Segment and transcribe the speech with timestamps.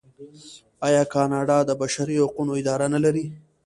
[0.87, 3.25] آیا کاناډا د بشري حقونو اداره نلري؟